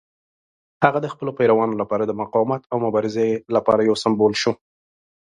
هغه 0.83 0.99
د 1.01 1.07
خپلو 1.13 1.31
پیروانو 1.39 1.75
لپاره 1.81 2.03
د 2.05 2.11
مقاومت 2.21 2.61
او 2.71 2.77
مبارزې 2.85 3.29
لپاره 3.55 3.81
یو 3.87 3.95
سمبول 4.03 4.33
شو. 4.41 4.51